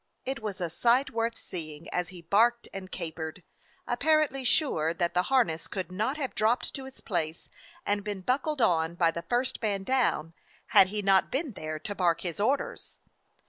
[0.25, 3.43] It was a sight worth seeing as he barked and capered,
[3.85, 7.49] apparently sure that the harness could not have dropped to its place
[7.85, 10.33] and been buckled on by the first man down,
[10.69, 12.97] had he not been there to bark his orders.